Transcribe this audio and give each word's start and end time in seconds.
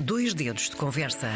Dois 0.00 0.32
dedos 0.32 0.70
de 0.70 0.76
conversa. 0.76 1.28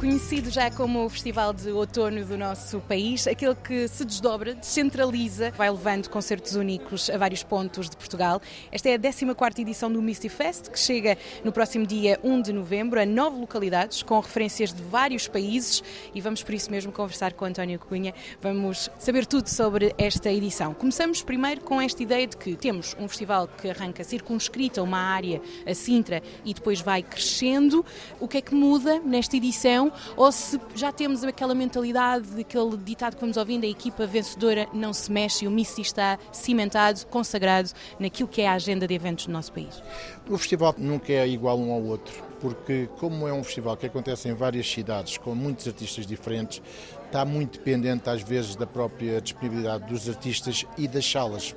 Conhecido 0.00 0.48
já 0.48 0.70
como 0.70 1.04
o 1.04 1.10
Festival 1.10 1.52
de 1.52 1.70
Outono 1.70 2.24
do 2.24 2.38
nosso 2.38 2.80
país, 2.80 3.26
aquele 3.26 3.54
que 3.54 3.86
se 3.86 4.02
desdobra, 4.02 4.54
descentraliza, 4.54 5.50
vai 5.50 5.70
levando 5.70 6.08
concertos 6.08 6.54
únicos 6.54 7.10
a 7.10 7.18
vários 7.18 7.42
pontos 7.42 7.90
de 7.90 7.98
Portugal. 7.98 8.40
Esta 8.72 8.88
é 8.88 8.94
a 8.94 8.98
14 8.98 9.60
edição 9.60 9.92
do 9.92 10.00
Misty 10.00 10.30
Fest, 10.30 10.70
que 10.70 10.78
chega 10.78 11.18
no 11.44 11.52
próximo 11.52 11.86
dia 11.86 12.18
1 12.24 12.40
de 12.40 12.50
novembro 12.50 12.98
a 12.98 13.04
nove 13.04 13.40
localidades, 13.40 14.02
com 14.02 14.18
referências 14.18 14.72
de 14.72 14.82
vários 14.82 15.28
países, 15.28 15.84
e 16.14 16.20
vamos 16.22 16.42
por 16.42 16.54
isso 16.54 16.70
mesmo 16.70 16.90
conversar 16.90 17.34
com 17.34 17.44
António 17.44 17.78
Cunha. 17.78 18.14
Vamos 18.40 18.88
saber 18.98 19.26
tudo 19.26 19.48
sobre 19.48 19.94
esta 19.98 20.32
edição. 20.32 20.72
Começamos 20.72 21.20
primeiro 21.20 21.60
com 21.60 21.78
esta 21.78 22.02
ideia 22.02 22.26
de 22.26 22.38
que 22.38 22.56
temos 22.56 22.96
um 22.98 23.06
festival 23.06 23.46
que 23.46 23.68
arranca 23.68 24.02
circunscrito 24.02 24.80
a 24.80 24.82
uma 24.82 24.98
área, 24.98 25.42
a 25.66 25.74
Sintra, 25.74 26.22
e 26.42 26.54
depois 26.54 26.80
vai 26.80 27.02
crescendo. 27.02 27.84
O 28.18 28.26
que 28.26 28.38
é 28.38 28.40
que 28.40 28.54
muda 28.54 28.98
nesta 29.00 29.36
edição? 29.36 29.89
Ou 30.16 30.30
se 30.32 30.60
já 30.74 30.92
temos 30.92 31.22
aquela 31.24 31.54
mentalidade, 31.54 32.40
aquele 32.40 32.76
ditado 32.76 33.14
que 33.14 33.20
vamos 33.20 33.36
ouvindo, 33.36 33.64
a 33.64 33.68
equipa 33.68 34.06
vencedora 34.06 34.68
não 34.72 34.92
se 34.92 35.10
mexe 35.10 35.44
e 35.44 35.48
o 35.48 35.50
Missi 35.50 35.82
está 35.82 36.18
cimentado, 36.32 37.06
consagrado 37.06 37.70
naquilo 37.98 38.28
que 38.28 38.42
é 38.42 38.48
a 38.48 38.54
agenda 38.54 38.86
de 38.86 38.94
eventos 38.94 39.26
do 39.26 39.32
nosso 39.32 39.52
país? 39.52 39.82
O 40.28 40.38
festival 40.38 40.74
nunca 40.78 41.12
é 41.12 41.26
igual 41.26 41.58
um 41.58 41.72
ao 41.72 41.82
outro, 41.82 42.22
porque 42.40 42.88
como 42.98 43.26
é 43.26 43.32
um 43.32 43.42
festival 43.42 43.76
que 43.76 43.86
acontece 43.86 44.28
em 44.28 44.34
várias 44.34 44.70
cidades, 44.70 45.18
com 45.18 45.34
muitos 45.34 45.66
artistas 45.66 46.06
diferentes, 46.06 46.62
está 47.06 47.24
muito 47.24 47.58
dependente 47.58 48.08
às 48.08 48.22
vezes 48.22 48.54
da 48.54 48.66
própria 48.66 49.20
disponibilidade 49.20 49.84
dos 49.84 50.08
artistas 50.08 50.64
e 50.78 50.86
das 50.86 51.08
salas 51.10 51.54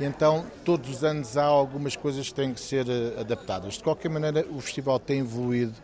então, 0.00 0.46
todos 0.64 0.88
os 0.90 1.04
anos 1.04 1.36
há 1.36 1.44
algumas 1.44 1.96
coisas 1.96 2.28
que 2.28 2.34
têm 2.34 2.54
que 2.54 2.60
ser 2.60 2.88
eh, 2.88 3.20
adaptadas. 3.20 3.74
De 3.74 3.82
qualquer 3.82 4.08
maneira, 4.08 4.46
o 4.50 4.60
festival 4.60 4.98
tem 4.98 5.20
evoluído 5.20 5.74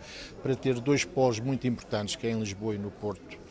para 0.42 0.54
ter 0.54 0.80
dois 0.80 1.04
polos 1.04 1.38
muito 1.40 1.66
importantes, 1.66 2.16
que 2.16 2.26
é 2.26 2.30
em 2.30 2.38
Lisboa 2.38 2.74
e 2.74 2.78
no 2.78 2.90
Porto 2.90 3.45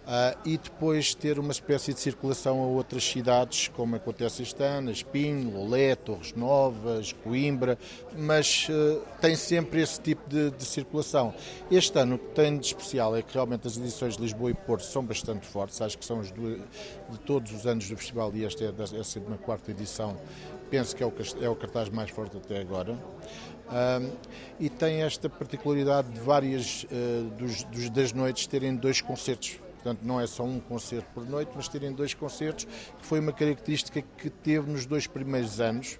Uh, 0.00 0.36
e 0.44 0.58
depois 0.58 1.14
ter 1.14 1.38
uma 1.38 1.52
espécie 1.52 1.94
de 1.94 2.00
circulação 2.00 2.60
a 2.60 2.66
outras 2.66 3.04
cidades, 3.04 3.68
como 3.68 3.94
acontece 3.94 4.42
este 4.42 4.60
ano, 4.60 4.90
Espinho, 4.90 5.50
Lolé, 5.50 5.94
Torres 5.94 6.34
Novas, 6.34 7.12
Coimbra, 7.12 7.78
mas 8.18 8.66
uh, 8.70 9.02
tem 9.20 9.36
sempre 9.36 9.80
esse 9.80 10.00
tipo 10.00 10.28
de, 10.28 10.50
de, 10.50 10.64
circulação. 10.64 11.32
Este 11.70 11.96
ano 11.98 12.16
o 12.16 12.18
que 12.18 12.34
tem 12.34 12.58
de 12.58 12.66
especial 12.66 13.14
é 13.14 13.22
que 13.22 13.32
realmente 13.34 13.68
as 13.68 13.76
edições 13.76 14.16
de 14.16 14.22
Lisboa 14.22 14.50
e 14.50 14.54
Porto 14.54 14.84
são 14.84 15.04
bastante 15.04 15.46
fortes, 15.46 15.80
acho 15.80 15.96
que 15.96 16.04
são 16.04 16.18
as 16.18 16.32
duas, 16.32 16.58
de 17.10 17.18
todos 17.20 17.52
os 17.52 17.66
anos 17.66 17.88
do 17.88 17.96
festival 17.96 18.32
e 18.34 18.44
esta 18.44 18.64
é 18.64 18.68
a 18.68 18.72
14 18.72 19.70
edição, 19.70 20.16
penso 20.70 20.96
que 20.96 21.04
é 21.04 21.06
o, 21.06 21.12
é 21.40 21.48
o 21.48 21.54
cartaz 21.54 21.88
mais 21.88 22.10
forte 22.10 22.36
até 22.36 22.58
agora. 22.58 22.98
E 24.58 24.68
tem 24.68 25.02
esta 25.02 25.28
particularidade 25.28 26.10
de 26.10 26.18
várias 26.18 26.84
uh, 26.84 27.30
dos, 27.38 27.62
dos, 27.64 27.90
das 27.90 28.12
noites 28.12 28.48
terem 28.48 28.74
dois 28.74 29.00
concertos 29.00 29.60
Portanto, 29.82 30.00
não 30.02 30.20
é 30.20 30.26
só 30.26 30.44
um 30.44 30.60
concerto 30.60 31.08
por 31.14 31.26
noite, 31.26 31.50
mas 31.56 31.66
terem 31.66 31.90
dois 31.92 32.12
concertos, 32.12 32.66
que 32.66 33.06
foi 33.06 33.18
uma 33.18 33.32
característica 33.32 34.02
que 34.18 34.28
teve 34.28 34.70
nos 34.70 34.84
dois 34.84 35.06
primeiros 35.06 35.58
anos. 35.58 35.98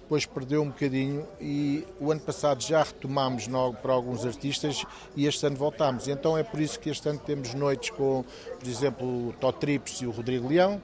Depois 0.00 0.24
perdeu 0.24 0.62
um 0.62 0.68
bocadinho 0.68 1.28
e 1.38 1.86
o 2.00 2.10
ano 2.10 2.22
passado 2.22 2.62
já 2.62 2.82
retomámos 2.82 3.46
para 3.82 3.92
alguns 3.92 4.24
artistas 4.24 4.82
e 5.14 5.26
este 5.26 5.44
ano 5.44 5.56
voltámos. 5.56 6.08
Então 6.08 6.38
é 6.38 6.42
por 6.42 6.58
isso 6.58 6.80
que 6.80 6.88
este 6.88 7.06
ano 7.10 7.18
temos 7.18 7.52
noites 7.52 7.90
com, 7.90 8.24
por 8.58 8.66
exemplo, 8.66 9.28
o 9.28 9.34
Tó 9.34 9.52
Trips 9.52 10.00
e 10.00 10.06
o 10.06 10.10
Rodrigo 10.10 10.48
Leão, 10.48 10.80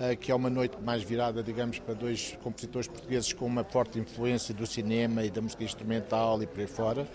eh, 0.00 0.16
que 0.16 0.32
é 0.32 0.34
uma 0.34 0.48
noite 0.48 0.78
mais 0.82 1.02
virada, 1.02 1.42
digamos, 1.42 1.78
para 1.80 1.92
dois 1.92 2.38
compositores 2.42 2.88
portugueses 2.88 3.34
com 3.34 3.44
uma 3.44 3.62
forte 3.62 3.98
influência 3.98 4.54
do 4.54 4.66
cinema 4.66 5.22
e 5.22 5.30
da 5.30 5.42
música 5.42 5.62
instrumental 5.62 6.42
e 6.42 6.46
por 6.46 6.60
aí 6.60 6.66
fora, 6.66 7.06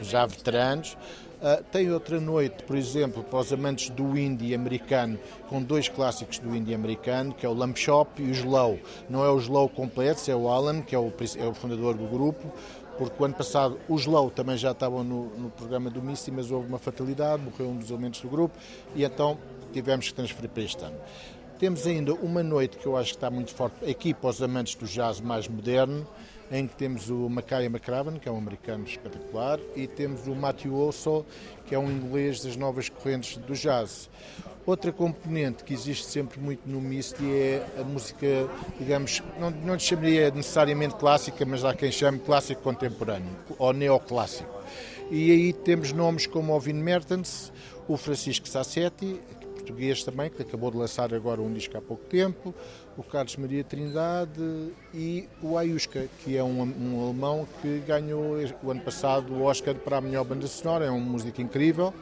já 0.00 0.26
veteranos. 0.26 0.96
Uh, 1.44 1.62
tem 1.70 1.92
outra 1.92 2.18
noite, 2.18 2.62
por 2.64 2.74
exemplo, 2.74 3.22
para 3.22 3.38
os 3.38 3.52
amantes 3.52 3.90
do 3.90 4.16
indie 4.16 4.54
americano, 4.54 5.18
com 5.48 5.62
dois 5.62 5.88
clássicos 5.88 6.38
do 6.38 6.56
indie 6.56 6.74
americano, 6.74 7.34
que 7.34 7.44
é 7.44 7.48
o 7.48 7.52
Lamp 7.52 7.76
Shop 7.76 8.22
e 8.22 8.26
o 8.26 8.30
Slow. 8.30 8.78
Não 9.10 9.22
é 9.22 9.28
o 9.28 9.38
Slow 9.38 9.68
completo, 9.68 10.30
é 10.30 10.34
o 10.34 10.48
Alan, 10.48 10.80
que 10.80 10.94
é 10.94 10.98
o, 10.98 11.12
é 11.38 11.46
o 11.46 11.52
fundador 11.52 11.94
do 11.94 12.06
grupo, 12.06 12.50
porque 12.96 13.20
o 13.20 13.26
ano 13.26 13.34
passado 13.34 13.78
os 13.88 14.02
Slow 14.02 14.30
também 14.30 14.56
já 14.56 14.70
estavam 14.70 15.04
no, 15.04 15.26
no 15.36 15.50
programa 15.50 15.90
do 15.90 16.00
Missy, 16.00 16.30
mas 16.30 16.50
houve 16.50 16.66
uma 16.66 16.78
fatalidade, 16.78 17.42
morreu 17.42 17.68
um 17.68 17.76
dos 17.76 17.90
elementos 17.90 18.20
do 18.22 18.28
grupo, 18.28 18.56
e 18.94 19.04
então 19.04 19.36
tivemos 19.72 20.08
que 20.08 20.14
transferir 20.14 20.48
para 20.48 20.62
este 20.62 20.82
ano. 20.82 20.96
Temos 21.58 21.86
ainda 21.86 22.14
uma 22.14 22.42
noite 22.42 22.78
que 22.78 22.86
eu 22.86 22.96
acho 22.96 23.10
que 23.10 23.16
está 23.16 23.30
muito 23.30 23.54
forte 23.54 23.88
aqui 23.88 24.14
para 24.14 24.30
os 24.30 24.42
amantes 24.42 24.74
do 24.74 24.86
jazz 24.86 25.20
mais 25.20 25.46
moderno, 25.46 26.06
em 26.54 26.68
que 26.68 26.76
temos 26.76 27.10
o 27.10 27.28
Mackay 27.28 27.66
McCraven, 27.66 28.16
que 28.16 28.28
é 28.28 28.32
um 28.32 28.38
americano 28.38 28.84
espetacular, 28.84 29.58
e 29.74 29.88
temos 29.88 30.28
o 30.28 30.36
Matthew 30.36 30.72
Osso, 30.78 31.26
que 31.66 31.74
é 31.74 31.78
um 31.78 31.90
inglês 31.90 32.44
das 32.44 32.54
novas 32.54 32.88
correntes 32.88 33.36
do 33.38 33.54
jazz. 33.54 34.08
Outra 34.64 34.92
componente 34.92 35.64
que 35.64 35.74
existe 35.74 36.06
sempre 36.06 36.38
muito 36.40 36.60
no 36.64 36.80
Misty 36.80 37.24
é 37.28 37.66
a 37.76 37.82
música, 37.82 38.48
digamos, 38.78 39.20
não, 39.40 39.50
não 39.50 39.76
chamaria 39.76 40.30
necessariamente 40.30 40.94
clássica, 40.94 41.44
mas 41.44 41.64
há 41.64 41.74
quem 41.74 41.90
chame 41.90 42.20
clássico 42.20 42.62
contemporâneo, 42.62 43.36
ou 43.58 43.72
neoclássico. 43.72 44.54
E 45.10 45.32
aí 45.32 45.52
temos 45.52 45.92
nomes 45.92 46.28
como 46.28 46.54
o 46.54 46.60
Vin 46.60 46.74
Mertens, 46.74 47.52
o 47.88 47.96
Francisco 47.96 48.48
Sassetti, 48.48 49.20
português 49.64 50.04
também, 50.04 50.28
que 50.28 50.42
acabou 50.42 50.70
de 50.70 50.76
lançar 50.76 51.12
agora 51.14 51.40
um 51.40 51.52
disco 51.52 51.76
há 51.76 51.80
pouco 51.80 52.04
tempo, 52.04 52.54
o 52.96 53.02
Carlos 53.02 53.36
Maria 53.36 53.64
Trindade 53.64 54.72
e 54.92 55.26
o 55.42 55.56
Ayuska, 55.56 56.06
que 56.22 56.36
é 56.36 56.44
um, 56.44 56.62
um 56.62 57.02
alemão 57.02 57.48
que 57.62 57.78
ganhou 57.80 58.36
o 58.62 58.70
ano 58.70 58.80
passado 58.82 59.32
o 59.32 59.42
Oscar 59.42 59.74
para 59.74 59.96
a 59.96 60.00
melhor 60.00 60.24
banda 60.24 60.46
sonora, 60.46 60.84
é 60.84 60.90
uma 60.90 61.00
música 61.00 61.40
incrível 61.40 61.94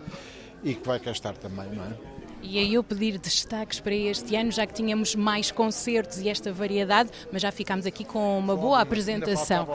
e 0.64 0.74
que 0.74 0.86
vai 0.86 0.98
cá 0.98 1.12
estar 1.12 1.36
também, 1.36 1.70
não 1.70 1.84
é? 1.84 2.11
E 2.42 2.58
aí 2.58 2.74
eu 2.74 2.82
pedir 2.82 3.18
destaques 3.18 3.78
para 3.78 3.94
este 3.94 4.34
ano, 4.34 4.50
já 4.50 4.66
que 4.66 4.74
tínhamos 4.74 5.14
mais 5.14 5.52
concertos 5.52 6.18
e 6.18 6.28
esta 6.28 6.52
variedade, 6.52 7.10
mas 7.30 7.40
já 7.40 7.52
ficámos 7.52 7.86
aqui 7.86 8.04
com 8.04 8.36
uma 8.38 8.56
boa 8.56 8.80
apresentação. 8.80 9.68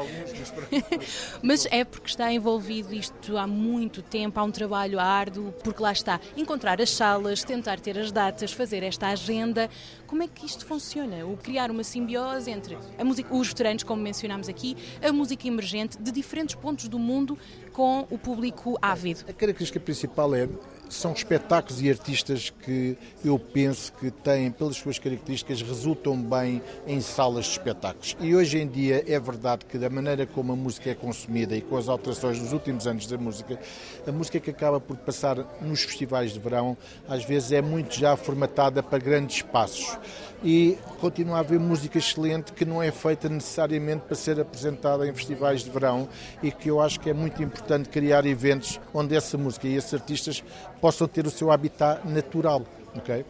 mas 1.41 1.66
é 1.72 1.85
porque 1.85 2.09
está 2.09 2.31
envolvido 2.31 2.94
isto 2.94 3.38
há 3.38 3.47
muito 3.47 4.01
tempo, 4.01 4.39
há 4.39 4.44
um 4.44 4.51
trabalho 4.51 5.00
árduo, 5.00 5.53
porque 5.63 5.81
lá 5.81 5.94
está, 5.94 6.19
encontrar 6.35 6.81
as 6.81 6.89
salas, 6.89 7.44
tentar 7.44 7.79
ter 7.79 7.97
as 7.97 8.11
datas, 8.11 8.51
fazer 8.51 8.83
esta 8.83 9.07
agenda. 9.07 9.69
Como 10.06 10.22
é 10.22 10.27
que 10.27 10.45
isto 10.45 10.66
funciona? 10.66 11.25
O 11.25 11.38
criar 11.38 11.72
uma 11.72 11.83
simbiose 11.83 12.51
entre 12.51 12.77
a 12.97 13.03
música, 13.03 13.33
os 13.33 13.47
veteranos, 13.47 13.83
como 13.83 14.01
mencionámos 14.01 14.50
aqui, 14.50 14.75
a 15.01 15.11
música 15.11 15.47
emergente 15.47 15.97
de 15.97 16.11
diferentes 16.11 16.56
pontos 16.56 16.88
do 16.89 17.00
mundo 17.00 17.38
com 17.77 18.07
o 18.09 18.17
público 18.17 18.75
ávido. 18.81 19.19
A 19.29 19.33
característica 19.33 19.79
principal 19.79 20.33
é 20.33 20.49
são 20.89 21.11
espetáculos 21.11 21.81
e 21.81 21.89
artistas 21.89 22.49
que 22.49 22.97
eu 23.23 23.38
penso 23.38 23.91
que 23.93 24.09
têm, 24.09 24.51
pelas 24.51 24.77
suas 24.77 24.97
características, 24.97 25.61
resultam 25.61 26.17
bem 26.17 26.61
em 26.88 27.01
salas 27.01 27.45
de 27.45 27.51
espetáculos. 27.51 28.15
E 28.19 28.35
hoje 28.35 28.57
em 28.59 28.67
dia 28.67 29.03
é 29.07 29.19
verdade 29.19 29.65
que, 29.65 29.77
da 29.77 29.89
maneira 29.89 30.25
como 30.25 30.53
a 30.53 30.55
música 30.55 30.89
é 30.89 30.95
consumida 30.95 31.55
e 31.55 31.61
com 31.61 31.77
as 31.77 31.89
alterações 31.89 32.39
dos 32.39 32.53
últimos 32.53 32.88
anos 32.88 33.05
da 33.07 33.17
música, 33.17 33.59
a 34.07 34.11
música 34.11 34.39
que 34.39 34.49
acaba 34.49 34.79
por 34.79 34.97
passar 34.97 35.38
nos 35.61 35.83
festivais 35.83 36.31
de 36.31 36.39
verão, 36.39 36.77
às 37.07 37.23
vezes 37.25 37.51
é 37.51 37.61
muito 37.61 37.94
já 37.94 38.15
formatada 38.15 38.81
para 38.81 38.97
grandes 38.97 39.38
espaços 39.38 39.97
e 40.44 40.77
continua 40.99 41.38
a 41.38 41.39
haver 41.39 41.59
música 41.59 41.97
excelente 41.97 42.53
que 42.53 42.63
não 42.63 42.81
é 42.81 42.91
feita 42.91 43.27
necessariamente 43.27 44.03
para 44.05 44.15
ser 44.15 44.39
apresentada 44.39 45.07
em 45.07 45.13
festivais 45.13 45.63
de 45.63 45.69
verão 45.69 46.07
e 46.44 46.51
que 46.51 46.69
eu 46.69 46.79
acho 46.79 46.99
que 46.99 47.09
é 47.09 47.13
muito 47.13 47.41
importante 47.41 47.66
criar 47.91 48.25
eventos 48.25 48.79
onde 48.94 49.16
essa 49.16 49.38
música 49.38 49.67
e 49.67 49.75
esses 49.75 49.94
artistas 49.94 50.44
possam 50.81 51.07
ter 51.07 51.25
o 51.25 51.31
seu 51.31 51.51
habitat 51.51 52.07
natural. 52.07 52.63
Okay? 52.95 53.25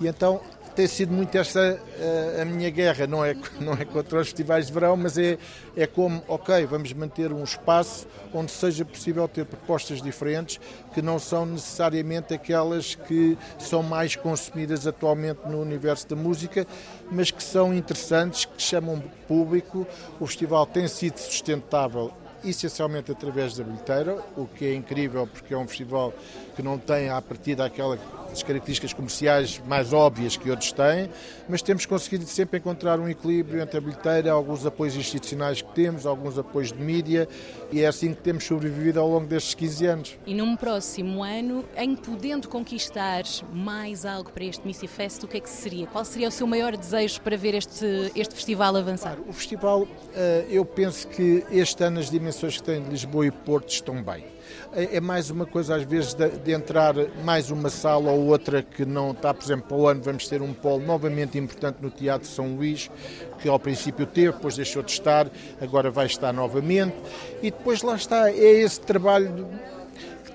E 0.00 0.06
então 0.06 0.40
tem 0.76 0.86
sido 0.86 1.10
muito 1.10 1.34
esta 1.38 1.80
a, 2.38 2.42
a, 2.42 2.44
minha 2.44 2.68
guerra, 2.68 3.06
não 3.06 3.24
é, 3.24 3.34
não 3.58 3.72
é 3.72 3.84
contra 3.86 4.20
os 4.20 4.28
festivais 4.28 4.66
de 4.66 4.74
verão, 4.74 4.94
mas 4.94 5.16
é, 5.16 5.38
é 5.74 5.86
como, 5.86 6.22
ok, 6.28 6.66
vamos 6.66 6.92
manter 6.92 7.32
um 7.32 7.42
espaço 7.42 8.06
onde 8.32 8.52
seja 8.52 8.84
possível 8.84 9.26
ter 9.26 9.46
propostas 9.46 10.02
diferentes 10.02 10.60
que 10.92 11.00
não 11.00 11.18
são 11.18 11.46
necessariamente 11.46 12.34
aquelas 12.34 12.94
que 12.94 13.38
são 13.58 13.82
mais 13.82 14.14
consumidas 14.16 14.86
atualmente 14.86 15.40
no 15.46 15.62
universo 15.62 16.06
da 16.08 16.16
música, 16.16 16.66
mas 17.10 17.30
que 17.30 17.42
são 17.42 17.74
interessantes, 17.74 18.44
que 18.44 18.60
chamam 18.60 19.02
público. 19.26 19.86
O 20.20 20.26
festival 20.26 20.66
tem 20.66 20.86
sido 20.88 21.16
sustentável 21.16 22.12
essencialmente 22.50 23.10
através 23.10 23.56
da 23.56 23.64
bilheteira, 23.64 24.22
o 24.36 24.46
que 24.46 24.64
é 24.66 24.74
incrível 24.74 25.26
porque 25.26 25.54
é 25.54 25.58
um 25.58 25.66
festival 25.66 26.12
que 26.54 26.62
não 26.62 26.78
tem 26.78 27.08
à 27.10 27.20
partida 27.20 27.64
aquela 27.64 27.98
as 28.36 28.42
características 28.42 28.92
comerciais 28.92 29.60
mais 29.66 29.92
óbvias 29.92 30.36
que 30.36 30.50
outros 30.50 30.72
têm, 30.72 31.08
mas 31.48 31.62
temos 31.62 31.86
conseguido 31.86 32.26
sempre 32.26 32.58
encontrar 32.58 33.00
um 33.00 33.08
equilíbrio 33.08 33.62
entre 33.62 33.78
a 33.78 33.80
bilheteira, 33.80 34.30
alguns 34.30 34.66
apoios 34.66 34.94
institucionais 34.94 35.62
que 35.62 35.72
temos, 35.72 36.06
alguns 36.06 36.38
apoios 36.38 36.72
de 36.72 36.78
mídia, 36.78 37.28
e 37.72 37.80
é 37.80 37.86
assim 37.86 38.12
que 38.12 38.20
temos 38.20 38.44
sobrevivido 38.44 39.00
ao 39.00 39.08
longo 39.08 39.26
destes 39.26 39.54
15 39.54 39.86
anos. 39.86 40.18
E 40.26 40.34
num 40.34 40.54
próximo 40.56 41.22
ano, 41.22 41.64
em 41.76 41.96
podendo 41.96 42.48
conquistar 42.48 43.24
mais 43.52 44.04
algo 44.04 44.30
para 44.30 44.44
este 44.44 44.66
Missy 44.66 44.86
Fest, 44.86 45.22
o 45.24 45.28
que 45.28 45.38
é 45.38 45.40
que 45.40 45.50
seria? 45.50 45.86
Qual 45.86 46.04
seria 46.04 46.28
o 46.28 46.30
seu 46.30 46.46
maior 46.46 46.76
desejo 46.76 47.20
para 47.22 47.36
ver 47.36 47.54
este, 47.54 48.12
este 48.14 48.34
festival 48.34 48.76
avançar? 48.76 49.18
O 49.26 49.32
festival, 49.32 49.88
eh, 50.14 50.46
eu 50.50 50.64
penso 50.64 51.08
que 51.08 51.44
este 51.50 51.82
ano 51.82 52.00
as 52.00 52.10
dimensões 52.10 52.56
que 52.56 52.62
tem 52.62 52.82
de 52.82 52.90
Lisboa 52.90 53.26
e 53.26 53.30
Porto 53.30 53.70
estão 53.70 54.02
bem 54.02 54.35
é, 54.72 54.96
é 54.96 55.00
mais 55.00 55.30
uma 55.30 55.46
coisa, 55.46 55.76
às 55.76 55.82
vezes, 55.82 56.14
de, 56.14 56.28
de, 56.28 56.52
entrar 56.52 56.94
mais 57.24 57.50
uma 57.50 57.70
sala 57.70 58.10
ou 58.10 58.26
outra 58.26 58.62
que 58.62 58.84
não 58.84 59.12
está, 59.12 59.32
por 59.32 59.44
exemplo, 59.44 59.68
para 59.68 59.76
o 59.76 59.88
ano 59.88 60.02
vamos 60.02 60.28
ter 60.28 60.42
um 60.42 60.52
polo 60.52 60.84
novamente 60.84 61.38
importante 61.38 61.78
no 61.80 61.90
Teatro 61.90 62.28
São 62.28 62.56
Luís, 62.56 62.90
que 63.40 63.48
ao 63.48 63.58
princípio 63.58 64.06
teve, 64.06 64.32
depois 64.32 64.56
deixou 64.56 64.82
de 64.82 64.92
estar, 64.92 65.28
agora 65.60 65.90
vai 65.90 66.06
estar 66.06 66.32
novamente. 66.32 66.94
E 67.42 67.50
depois 67.50 67.82
lá 67.82 67.96
está, 67.96 68.30
é 68.30 68.34
esse 68.34 68.80
trabalho 68.80 69.46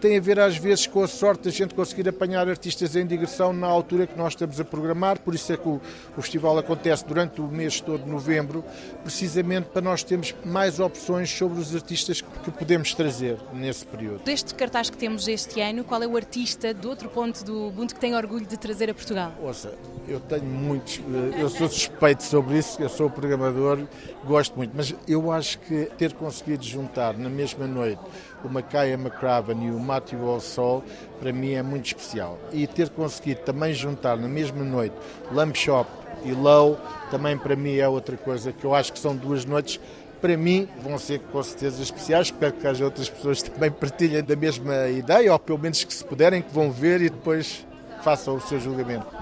tem 0.01 0.17
a 0.17 0.19
ver 0.19 0.39
às 0.39 0.57
vezes 0.57 0.87
com 0.87 1.03
a 1.03 1.07
sorte 1.07 1.43
da 1.43 1.51
gente 1.51 1.75
conseguir 1.75 2.09
apanhar 2.09 2.49
artistas 2.49 2.95
em 2.95 3.05
digressão 3.05 3.53
na 3.53 3.67
altura 3.67 4.07
que 4.07 4.17
nós 4.17 4.33
estamos 4.33 4.59
a 4.59 4.65
programar, 4.65 5.19
por 5.19 5.35
isso 5.35 5.53
é 5.53 5.57
que 5.57 5.67
o, 5.67 5.79
o 6.17 6.21
festival 6.21 6.57
acontece 6.57 7.05
durante 7.05 7.39
o 7.39 7.47
mês 7.47 7.79
todo 7.79 8.03
de 8.03 8.09
novembro, 8.09 8.65
precisamente 9.03 9.69
para 9.69 9.81
nós 9.81 10.03
termos 10.03 10.33
mais 10.43 10.79
opções 10.79 11.29
sobre 11.29 11.59
os 11.59 11.75
artistas 11.75 12.19
que, 12.21 12.51
podemos 12.51 12.93
trazer 12.93 13.37
nesse 13.53 13.85
período. 13.85 14.23
Deste 14.23 14.53
cartaz 14.55 14.89
que 14.89 14.97
temos 14.97 15.27
este 15.27 15.61
ano, 15.61 15.83
qual 15.83 16.01
é 16.01 16.07
o 16.07 16.15
artista 16.15 16.73
do 16.73 16.89
outro 16.89 17.07
ponto 17.07 17.43
do 17.43 17.71
mundo 17.71 17.93
que 17.93 17.99
tem 17.99 18.15
orgulho 18.15 18.45
de 18.45 18.57
trazer 18.57 18.89
a 18.89 18.93
Portugal? 18.93 19.33
Ouça, 19.41 19.73
eu 20.11 20.19
tenho 20.19 20.43
muitos, 20.43 20.99
eu 21.39 21.49
sou 21.49 21.69
suspeito 21.69 22.23
sobre 22.23 22.57
isso, 22.57 22.81
eu 22.81 22.89
sou 22.89 23.09
programador, 23.09 23.79
gosto 24.25 24.55
muito, 24.57 24.73
mas 24.75 24.93
eu 25.07 25.31
acho 25.31 25.57
que 25.59 25.85
ter 25.97 26.13
conseguido 26.13 26.63
juntar 26.63 27.17
na 27.17 27.29
mesma 27.29 27.65
noite 27.65 28.01
o 28.43 28.49
Makaya 28.49 28.95
McCraven 28.95 29.67
e 29.67 29.71
o 29.71 29.79
Matthew 29.79 30.19
All 30.27 30.83
para 31.19 31.31
mim 31.31 31.53
é 31.53 31.63
muito 31.63 31.85
especial. 31.85 32.37
E 32.51 32.67
ter 32.67 32.89
conseguido 32.89 33.41
também 33.41 33.73
juntar 33.73 34.17
na 34.17 34.27
mesma 34.27 34.63
noite 34.63 34.95
Lamp 35.31 35.55
Shop 35.55 35.89
e 36.25 36.31
Low, 36.33 36.77
também 37.09 37.37
para 37.37 37.55
mim 37.55 37.77
é 37.77 37.87
outra 37.87 38.17
coisa 38.17 38.51
que 38.51 38.65
eu 38.65 38.75
acho 38.75 38.91
que 38.91 38.99
são 38.99 39.15
duas 39.15 39.45
noites 39.45 39.79
para 40.21 40.37
mim 40.37 40.67
vão 40.83 40.99
ser 40.99 41.19
com 41.19 41.41
certeza 41.41 41.81
especiais. 41.81 42.27
Espero 42.27 42.53
que 42.53 42.67
haja 42.67 42.85
outras 42.85 43.09
pessoas 43.09 43.41
também 43.41 43.71
partilhem 43.71 44.23
da 44.23 44.35
mesma 44.35 44.87
ideia, 44.89 45.33
ou 45.33 45.39
pelo 45.39 45.57
menos 45.57 45.83
que 45.83 45.93
se 45.93 46.05
puderem, 46.05 46.43
que 46.43 46.53
vão 46.53 46.71
ver 46.71 47.01
e 47.01 47.09
depois 47.09 47.65
façam 48.03 48.35
o 48.35 48.41
seu 48.41 48.59
julgamento. 48.59 49.20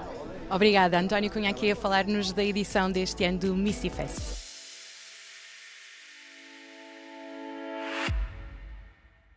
Obrigada, 0.50 0.98
António 0.98 1.30
Cunha, 1.30 1.50
aqui 1.50 1.70
a 1.70 1.76
falar-nos 1.76 2.32
da 2.32 2.42
edição 2.42 2.90
deste 2.90 3.24
ano 3.24 3.38
do 3.38 3.54
Missy 3.54 3.88
Fest. 3.88 4.49